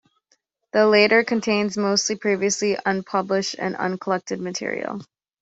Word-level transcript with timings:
The 0.73 0.87
latter 0.87 1.23
contains 1.23 1.77
mostly 1.77 2.15
previously 2.15 2.75
unpublished 2.87 3.57
and 3.59 3.75
uncollected 3.75 4.39
material. 4.39 5.01